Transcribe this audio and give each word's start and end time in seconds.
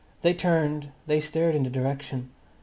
They 0.23 0.33
turned, 0.33 0.89
they 1.05 1.19
stared 1.19 1.53
in 1.53 1.61
the 1.61 1.69
direction. 1.69 2.31